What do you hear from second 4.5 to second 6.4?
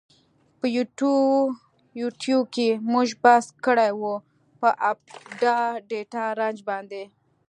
په آپډا ډیټا